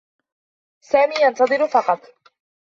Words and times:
سامي 0.83 1.13
ينتظر 1.21 1.67
فقط. 1.67 1.99